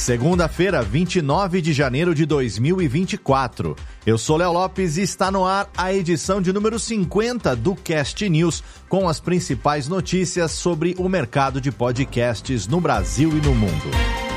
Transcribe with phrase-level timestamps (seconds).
[0.00, 3.76] Segunda-feira, 29 de janeiro de 2024.
[4.06, 8.26] Eu sou Léo Lopes e está no ar a edição de número 50 do Cast
[8.26, 14.29] News, com as principais notícias sobre o mercado de podcasts no Brasil e no mundo.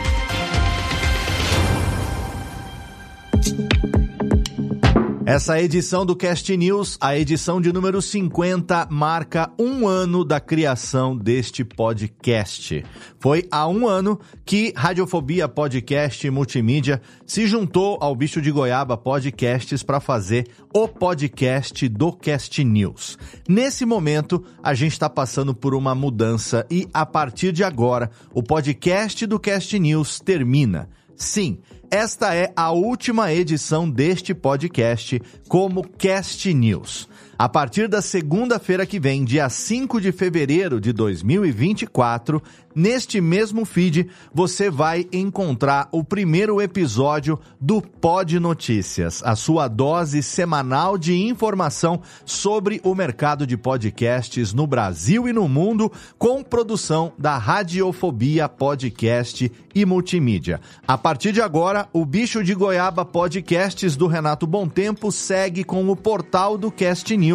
[5.26, 11.18] Essa edição do Cast News, a edição de número 50, marca um ano da criação
[11.18, 12.84] deste podcast.
[13.22, 19.81] Foi há um ano que Radiofobia Podcast Multimídia se juntou ao Bicho de Goiaba Podcasts
[19.81, 23.17] para fazer o podcast do Cast News.
[23.48, 28.44] Nesse momento, a gente está passando por uma mudança e, a partir de agora, o
[28.44, 30.89] podcast do Cast News termina.
[31.16, 37.08] Sim, esta é a última edição deste podcast como Cast News.
[37.44, 42.41] A partir da segunda-feira que vem, dia 5 de fevereiro de 2024,
[42.73, 50.23] neste mesmo feed, você vai encontrar o primeiro episódio do Pod Notícias, a sua dose
[50.23, 57.11] semanal de informação sobre o mercado de podcasts no Brasil e no mundo, com produção
[57.17, 60.61] da Radiofobia Podcast e Multimídia.
[60.88, 65.89] A partir de agora, o Bicho de Goiaba Podcasts do Renato Bom Tempo segue com
[65.89, 67.33] o portal do Cast News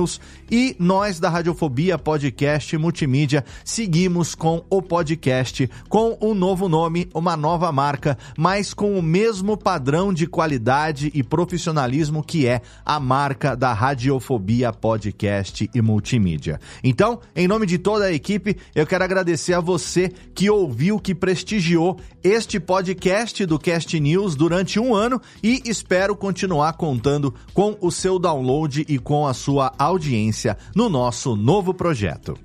[0.51, 7.37] e nós da Radiofobia Podcast Multimídia seguimos com o podcast com um novo nome, uma
[7.37, 13.57] nova marca, mas com o mesmo padrão de qualidade e profissionalismo que é a marca
[13.57, 16.61] da Radiofobia Podcast e Multimídia.
[16.85, 21.15] Então, em nome de toda a equipe, eu quero agradecer a você que ouviu, que
[21.15, 27.91] prestigiou este podcast do Cast News durante um ano e espero continuar contando com o
[27.91, 32.39] seu download e com a sua audiência no nosso novo projeto.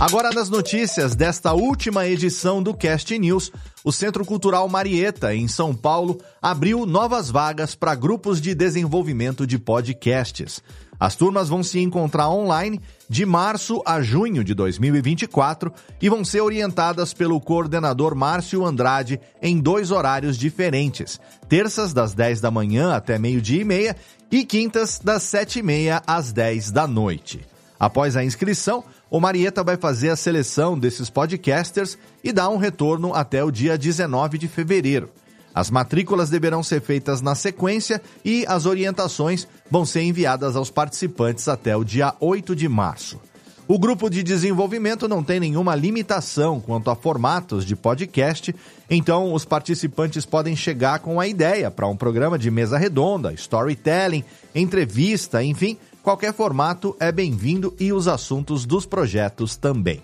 [0.00, 3.52] Agora nas notícias desta última edição do Cast News,
[3.84, 9.58] o Centro Cultural Marieta, em São Paulo, abriu novas vagas para grupos de desenvolvimento de
[9.58, 10.62] podcasts.
[10.98, 16.42] As turmas vão se encontrar online de março a junho de 2024 e vão ser
[16.42, 21.18] orientadas pelo coordenador Márcio Andrade em dois horários diferentes:
[21.48, 23.96] terças das 10 da manhã até meio-dia e meia
[24.30, 27.40] e quintas das 7 e meia às 10 da noite.
[27.78, 33.14] Após a inscrição, o Marieta vai fazer a seleção desses podcasters e dar um retorno
[33.14, 35.10] até o dia 19 de fevereiro.
[35.54, 41.48] As matrículas deverão ser feitas na sequência e as orientações vão ser enviadas aos participantes
[41.48, 43.18] até o dia 8 de março.
[43.72, 48.52] O grupo de desenvolvimento não tem nenhuma limitação quanto a formatos de podcast,
[48.90, 54.24] então os participantes podem chegar com a ideia para um programa de mesa redonda, storytelling,
[54.52, 60.02] entrevista, enfim, qualquer formato é bem-vindo e os assuntos dos projetos também.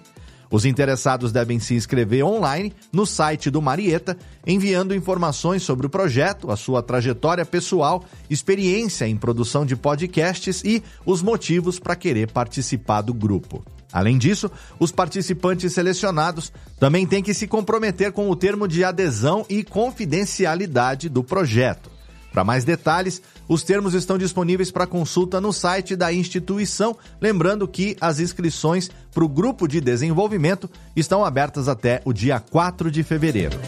[0.57, 6.51] Os interessados devem se inscrever online no site do Marieta, enviando informações sobre o projeto,
[6.51, 13.03] a sua trajetória pessoal, experiência em produção de podcasts e os motivos para querer participar
[13.03, 13.63] do grupo.
[13.93, 14.51] Além disso,
[14.81, 16.51] os participantes selecionados
[16.81, 21.96] também têm que se comprometer com o termo de adesão e confidencialidade do projeto.
[22.37, 27.97] Para mais detalhes, os termos estão disponíveis para consulta no site da instituição, lembrando que
[27.99, 33.59] as inscrições para o grupo de desenvolvimento estão abertas até o dia 4 de fevereiro.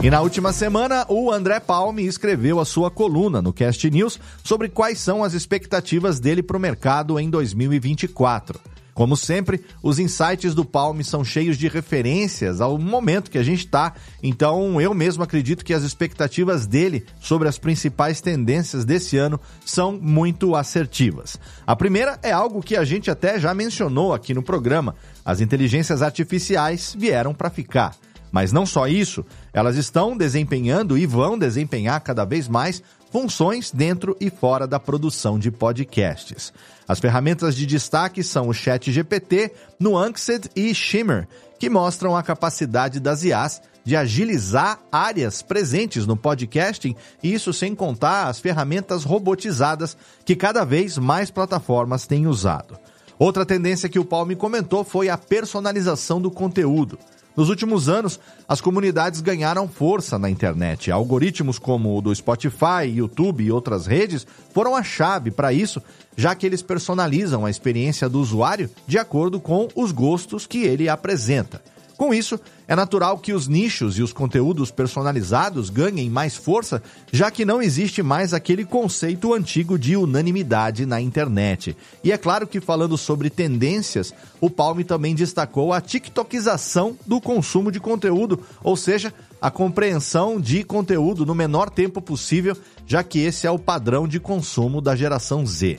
[0.00, 4.68] E na última semana, o André Palme escreveu a sua coluna no Cast News sobre
[4.68, 8.73] quais são as expectativas dele para o mercado em 2024.
[8.94, 13.66] Como sempre, os insights do Palme são cheios de referências ao momento que a gente
[13.66, 13.92] está,
[14.22, 19.98] então eu mesmo acredito que as expectativas dele sobre as principais tendências desse ano são
[20.00, 21.38] muito assertivas.
[21.66, 24.94] A primeira é algo que a gente até já mencionou aqui no programa:
[25.24, 27.96] as inteligências artificiais vieram para ficar.
[28.30, 32.82] Mas não só isso, elas estão desempenhando e vão desempenhar cada vez mais
[33.14, 36.52] funções dentro e fora da produção de podcasts.
[36.88, 42.98] As ferramentas de destaque são o Chat GPT, Nuanced e Shimmer, que mostram a capacidade
[42.98, 50.34] das IAs de agilizar áreas presentes no podcasting, isso sem contar as ferramentas robotizadas que
[50.34, 52.76] cada vez mais plataformas têm usado.
[53.16, 56.98] Outra tendência que o Palme comentou foi a personalização do conteúdo.
[57.36, 60.90] Nos últimos anos, as comunidades ganharam força na internet.
[60.90, 65.82] Algoritmos como o do Spotify, YouTube e outras redes foram a chave para isso,
[66.16, 70.88] já que eles personalizam a experiência do usuário de acordo com os gostos que ele
[70.88, 71.60] apresenta.
[71.96, 76.82] Com isso, é natural que os nichos e os conteúdos personalizados ganhem mais força,
[77.12, 81.76] já que não existe mais aquele conceito antigo de unanimidade na internet.
[82.02, 87.70] E é claro que, falando sobre tendências, o Palme também destacou a TikTokização do consumo
[87.70, 92.56] de conteúdo, ou seja, a compreensão de conteúdo no menor tempo possível,
[92.86, 95.78] já que esse é o padrão de consumo da geração Z.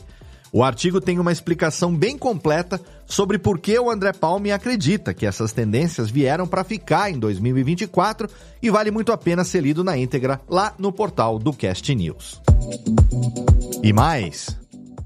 [0.56, 5.26] O artigo tem uma explicação bem completa sobre por que o André Palme acredita que
[5.26, 8.30] essas tendências vieram para ficar em 2024
[8.62, 12.42] e vale muito a pena ser lido na íntegra lá no portal do Cast News.
[13.84, 14.58] E mais,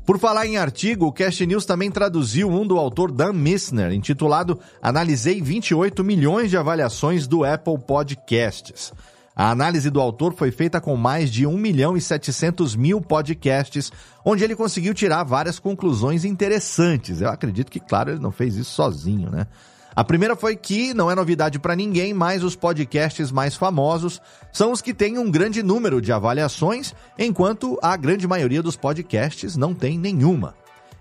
[0.10, 4.60] por falar em artigo, o Cast News também traduziu um do autor Dan Missner, intitulado
[4.82, 8.92] Analisei 28 milhões de avaliações do Apple Podcasts.
[9.40, 13.90] A análise do autor foi feita com mais de 1 milhão e 700 mil podcasts,
[14.26, 17.22] onde ele conseguiu tirar várias conclusões interessantes.
[17.22, 19.48] Eu acredito que, claro, ele não fez isso sozinho, né?
[19.96, 24.22] A primeira foi que não é novidade para ninguém, mas os podcasts mais famosos
[24.52, 29.56] são os que têm um grande número de avaliações, enquanto a grande maioria dos podcasts
[29.56, 30.54] não tem nenhuma.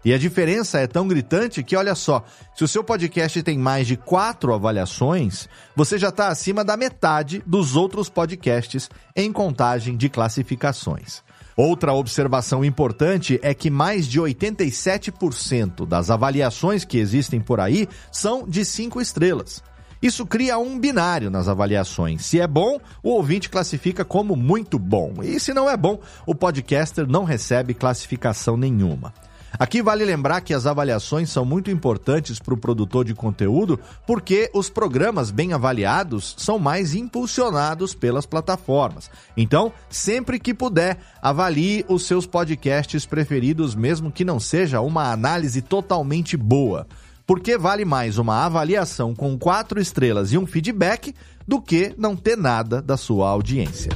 [0.04, 2.24] E a diferença é tão gritante que, olha só,
[2.54, 7.42] se o seu podcast tem mais de quatro avaliações, você já está acima da metade
[7.46, 11.22] dos outros podcasts em contagem de classificações.
[11.56, 18.46] Outra observação importante é que mais de 87% das avaliações que existem por aí são
[18.46, 19.60] de cinco estrelas.
[20.00, 22.24] Isso cria um binário nas avaliações.
[22.24, 25.14] Se é bom, o ouvinte classifica como muito bom.
[25.20, 29.12] E se não é bom, o podcaster não recebe classificação nenhuma.
[29.56, 34.50] Aqui vale lembrar que as avaliações são muito importantes para o produtor de conteúdo, porque
[34.52, 39.10] os programas bem avaliados são mais impulsionados pelas plataformas.
[39.36, 45.62] Então, sempre que puder, avalie os seus podcasts preferidos, mesmo que não seja uma análise
[45.62, 46.86] totalmente boa.
[47.26, 51.14] Porque vale mais uma avaliação com quatro estrelas e um feedback
[51.46, 53.90] do que não ter nada da sua audiência.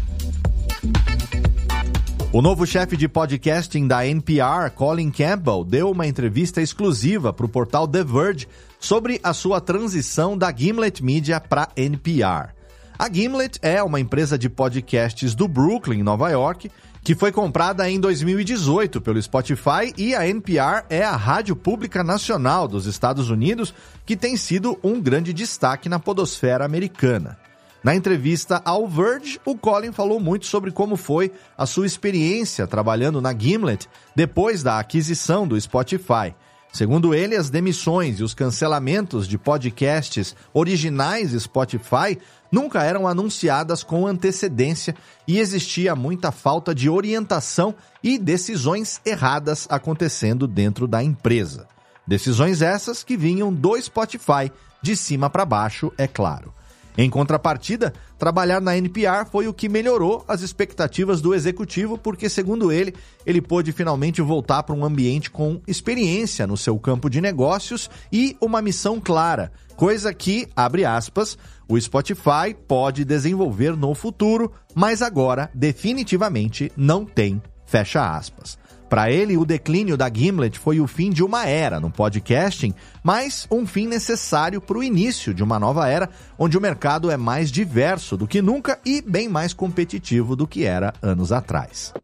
[2.35, 7.49] O novo chefe de podcasting da NPR, Colin Campbell, deu uma entrevista exclusiva para o
[7.49, 8.49] portal The Verge
[8.81, 12.55] sobre a sua transição da Gimlet Media para NPR.
[12.99, 16.71] A Gimlet é uma empresa de podcasts do Brooklyn, Nova York,
[17.05, 22.67] que foi comprada em 2018 pelo Spotify e a NPR é a rádio pública nacional
[22.67, 23.75] dos Estados Unidos
[24.07, 27.42] que tem sido um grande destaque na podosfera americana.
[27.83, 33.21] Na entrevista ao Verge, o Colin falou muito sobre como foi a sua experiência trabalhando
[33.21, 36.33] na Gimlet depois da aquisição do Spotify.
[36.73, 42.17] Segundo ele, as demissões e os cancelamentos de podcasts originais Spotify
[42.53, 44.95] nunca eram anunciadas com antecedência
[45.27, 51.67] e existia muita falta de orientação e decisões erradas acontecendo dentro da empresa.
[52.07, 56.55] Decisões essas que vinham do Spotify, de cima para baixo, é claro.
[56.97, 62.71] Em contrapartida, trabalhar na NPR foi o que melhorou as expectativas do executivo, porque, segundo
[62.71, 62.95] ele,
[63.25, 68.37] ele pôde finalmente voltar para um ambiente com experiência no seu campo de negócios e
[68.41, 75.51] uma missão clara, coisa que, abre aspas, o Spotify pode desenvolver no futuro, mas agora
[75.55, 78.59] definitivamente não tem, fecha aspas.
[78.93, 83.47] Para ele, o declínio da Gimlet foi o fim de uma era no podcasting, mas
[83.51, 87.51] um fim necessário para o início de uma nova era, onde o mercado é mais
[87.51, 91.95] diverso do que nunca e bem mais competitivo do que era anos atrás.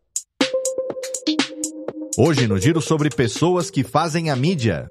[2.16, 4.88] Hoje, no giro sobre pessoas que fazem a mídia.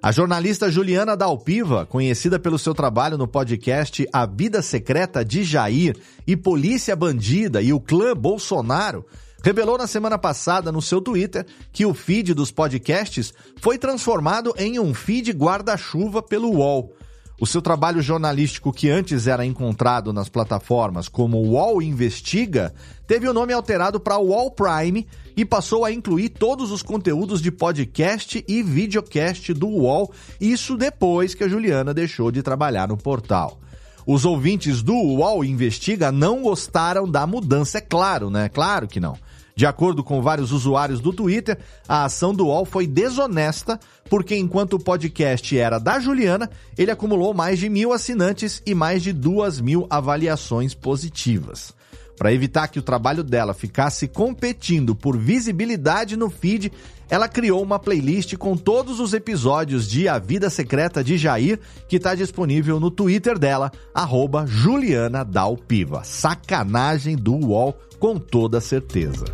[0.00, 5.96] A jornalista Juliana Dalpiva, conhecida pelo seu trabalho no podcast A Vida Secreta de Jair
[6.24, 9.04] e Polícia Bandida e o Clã Bolsonaro,
[9.44, 14.80] revelou na semana passada no seu Twitter que o feed dos podcasts foi transformado em
[14.80, 16.94] um feed guarda-chuva pelo UOL.
[17.38, 22.72] O seu trabalho jornalístico, que antes era encontrado nas plataformas como UOL Investiga,
[23.06, 27.52] teve o nome alterado para UOL Prime e passou a incluir todos os conteúdos de
[27.52, 30.10] podcast e videocast do UOL,
[30.40, 33.60] isso depois que a Juliana deixou de trabalhar no portal.
[34.06, 38.48] Os ouvintes do UOL Investiga não gostaram da mudança, é claro, né?
[38.48, 39.18] Claro que não.
[39.56, 41.58] De acordo com vários usuários do Twitter,
[41.88, 43.78] a ação do UOL foi desonesta,
[44.10, 49.02] porque enquanto o podcast era da Juliana, ele acumulou mais de mil assinantes e mais
[49.02, 51.72] de duas mil avaliações positivas.
[52.16, 56.72] Para evitar que o trabalho dela ficasse competindo por visibilidade no feed,
[57.08, 61.96] ela criou uma playlist com todos os episódios de A Vida Secreta de Jair, que
[61.96, 66.02] está disponível no Twitter dela, arroba Juliana Dalpiva.
[66.04, 69.24] Sacanagem do UOL, com toda certeza.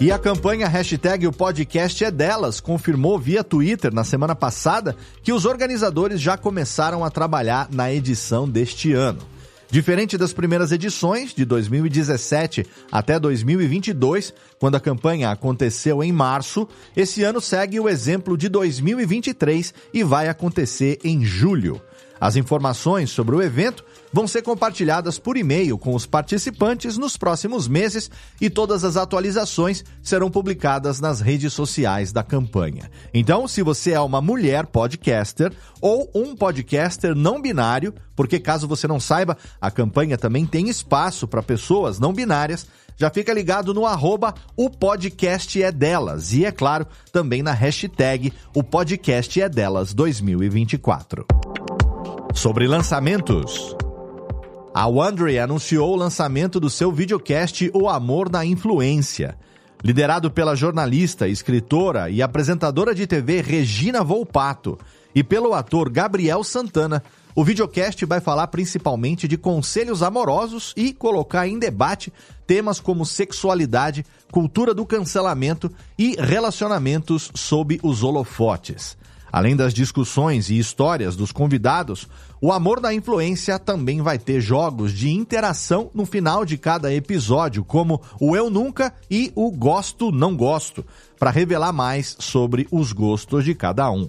[0.00, 5.32] E a campanha hashtag o podcast é delas confirmou via Twitter na semana passada que
[5.32, 9.33] os organizadores já começaram a trabalhar na edição deste ano.
[9.74, 17.24] Diferente das primeiras edições, de 2017 até 2022, quando a campanha aconteceu em março, esse
[17.24, 21.82] ano segue o exemplo de 2023 e vai acontecer em julho.
[22.24, 27.68] As informações sobre o evento vão ser compartilhadas por e-mail com os participantes nos próximos
[27.68, 32.90] meses e todas as atualizações serão publicadas nas redes sociais da campanha.
[33.12, 35.52] Então, se você é uma mulher podcaster
[35.82, 41.28] ou um podcaster não binário, porque caso você não saiba, a campanha também tem espaço
[41.28, 42.66] para pessoas não binárias,
[42.96, 48.32] já fica ligado no arroba o podcast é delas e, é claro, também na hashtag
[48.54, 51.26] o podcast é delas 2024.
[52.34, 53.76] Sobre lançamentos.
[54.74, 59.38] A Wondery anunciou o lançamento do seu videocast O Amor na Influência.
[59.82, 64.76] Liderado pela jornalista, escritora e apresentadora de TV Regina Volpato
[65.14, 67.02] e pelo ator Gabriel Santana,
[67.36, 72.12] o videocast vai falar principalmente de conselhos amorosos e colocar em debate
[72.46, 78.96] temas como sexualidade, cultura do cancelamento e relacionamentos sob os holofotes.
[79.34, 82.06] Além das discussões e histórias dos convidados,
[82.40, 87.64] o Amor da Influência também vai ter jogos de interação no final de cada episódio,
[87.64, 90.86] como o Eu Nunca e o Gosto Não Gosto,
[91.18, 94.08] para revelar mais sobre os gostos de cada um.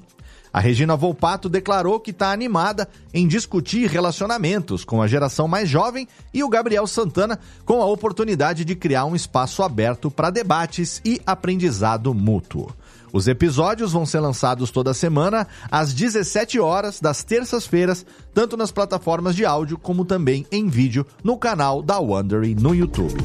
[0.53, 6.07] A Regina Volpato declarou que está animada em discutir relacionamentos com a geração mais jovem
[6.31, 11.19] e o Gabriel Santana com a oportunidade de criar um espaço aberto para debates e
[11.25, 12.71] aprendizado mútuo.
[13.15, 19.37] Os episódios vão ser lançados toda semana às 17 horas das terças-feiras, tanto nas plataformas
[19.37, 23.15] de áudio como também em vídeo no canal da Wondery no YouTube.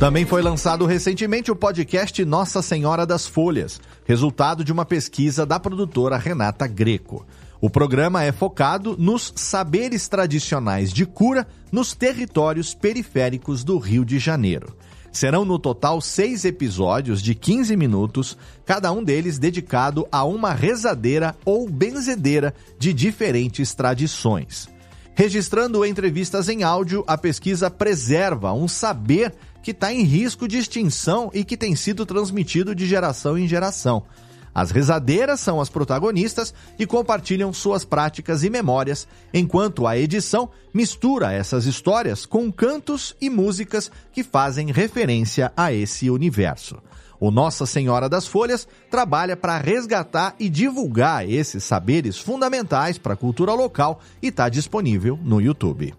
[0.00, 5.60] Também foi lançado recentemente o podcast Nossa Senhora das Folhas, resultado de uma pesquisa da
[5.60, 7.24] produtora Renata Greco.
[7.60, 14.18] O programa é focado nos saberes tradicionais de cura nos territórios periféricos do Rio de
[14.18, 14.76] Janeiro.
[15.10, 21.34] Serão no total seis episódios de 15 minutos, cada um deles dedicado a uma rezadeira
[21.44, 24.68] ou benzedeira de diferentes tradições.
[25.14, 31.30] Registrando entrevistas em áudio, a pesquisa preserva um saber que está em risco de extinção
[31.34, 34.04] e que tem sido transmitido de geração em geração.
[34.54, 41.32] As rezadeiras são as protagonistas e compartilham suas práticas e memórias, enquanto a edição mistura
[41.32, 46.82] essas histórias com cantos e músicas que fazem referência a esse universo.
[47.20, 53.16] O Nossa Senhora das Folhas trabalha para resgatar e divulgar esses saberes fundamentais para a
[53.16, 55.94] cultura local e está disponível no YouTube.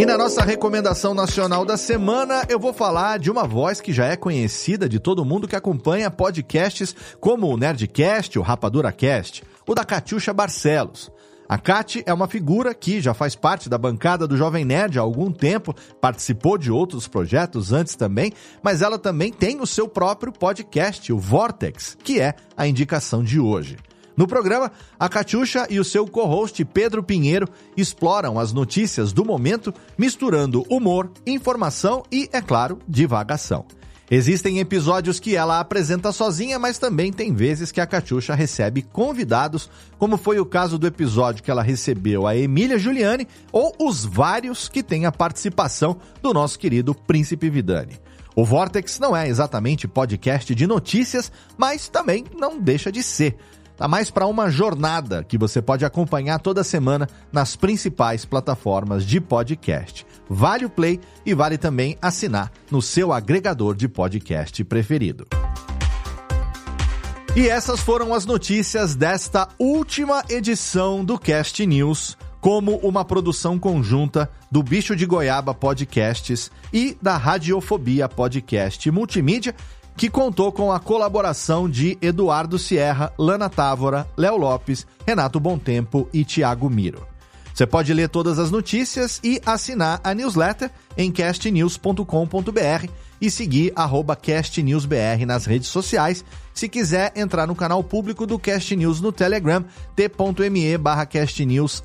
[0.00, 4.06] E na nossa recomendação nacional da semana, eu vou falar de uma voz que já
[4.06, 9.74] é conhecida de todo mundo que acompanha podcasts como o Nerdcast, o Rapadura Cast, o
[9.74, 11.12] da Catiuxa Barcelos.
[11.46, 15.02] A Cati é uma figura que já faz parte da bancada do Jovem Nerd há
[15.02, 20.32] algum tempo, participou de outros projetos antes também, mas ela também tem o seu próprio
[20.32, 23.76] podcast, o Vortex, que é a indicação de hoje.
[24.20, 29.72] No programa, a Catiuxa e o seu co-host Pedro Pinheiro exploram as notícias do momento,
[29.96, 33.64] misturando humor, informação e, é claro, divagação.
[34.10, 39.70] Existem episódios que ela apresenta sozinha, mas também tem vezes que a Catiuxa recebe convidados,
[39.98, 44.68] como foi o caso do episódio que ela recebeu a Emília Giuliani, ou os vários
[44.68, 47.98] que têm a participação do nosso querido Príncipe Vidani.
[48.36, 53.38] O Vortex não é exatamente podcast de notícias, mas também não deixa de ser.
[53.80, 59.22] Tá mais para uma jornada que você pode acompanhar toda semana nas principais plataformas de
[59.22, 60.06] podcast.
[60.28, 65.26] Vale o play e vale também assinar no seu agregador de podcast preferido.
[67.34, 74.30] E essas foram as notícias desta última edição do Cast News, como uma produção conjunta
[74.50, 79.54] do Bicho de Goiaba Podcasts e da Radiofobia Podcast Multimídia
[80.00, 86.24] que contou com a colaboração de Eduardo Sierra, Lana Távora, Léo Lopes, Renato Tempo e
[86.24, 87.06] Tiago Miro.
[87.52, 92.88] Você pode ler todas as notícias e assinar a newsletter em castnews.com.br
[93.20, 93.74] e seguir
[94.16, 96.24] castnewsbr nas redes sociais.
[96.54, 99.62] Se quiser entrar no canal público do Cast News no Telegram,
[99.94, 101.84] t.me barra castnews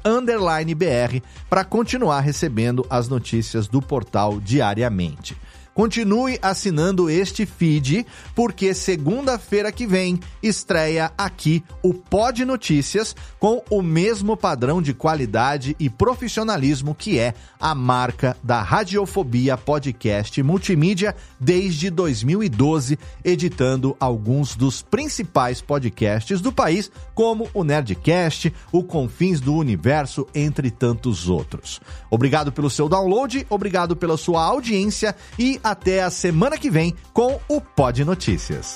[0.74, 1.20] br,
[1.50, 5.36] para continuar recebendo as notícias do portal diariamente.
[5.76, 13.82] Continue assinando este feed, porque segunda-feira que vem estreia aqui o Pod Notícias com o
[13.82, 21.90] mesmo padrão de qualidade e profissionalismo que é a marca da Radiofobia Podcast Multimídia desde
[21.90, 30.26] 2012, editando alguns dos principais podcasts do país, como o Nerdcast, o Confins do Universo,
[30.34, 31.82] entre tantos outros.
[32.10, 37.40] Obrigado pelo seu download, obrigado pela sua audiência e até a semana que vem com
[37.50, 38.76] o Pod Notícias.